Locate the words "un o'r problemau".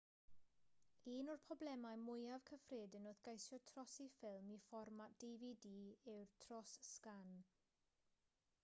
1.15-1.99